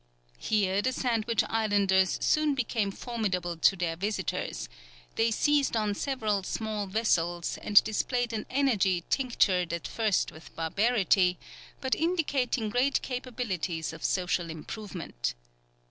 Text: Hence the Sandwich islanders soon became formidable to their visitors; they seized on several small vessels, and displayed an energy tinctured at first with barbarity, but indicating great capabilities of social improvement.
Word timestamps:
Hence 0.49 0.83
the 0.83 0.91
Sandwich 0.93 1.43
islanders 1.47 2.17
soon 2.23 2.55
became 2.55 2.89
formidable 2.89 3.55
to 3.55 3.75
their 3.75 3.95
visitors; 3.95 4.67
they 5.13 5.29
seized 5.29 5.77
on 5.77 5.93
several 5.93 6.41
small 6.41 6.87
vessels, 6.87 7.59
and 7.61 7.83
displayed 7.83 8.33
an 8.33 8.47
energy 8.49 9.03
tinctured 9.11 9.71
at 9.71 9.87
first 9.87 10.31
with 10.31 10.55
barbarity, 10.55 11.37
but 11.81 11.93
indicating 11.93 12.71
great 12.71 13.03
capabilities 13.03 13.93
of 13.93 14.03
social 14.03 14.49
improvement. 14.49 15.35